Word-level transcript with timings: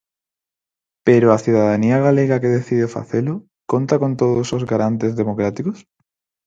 Pero 1.07 1.27
a 1.31 1.41
cidadanía 1.45 1.97
galega 2.07 2.41
que 2.41 2.55
decide 2.57 2.93
facelo, 2.95 3.33
conta 3.71 3.95
con 4.01 4.11
todos 4.21 4.47
os 4.57 4.63
garantes 4.71 5.11
democráticos? 5.21 5.77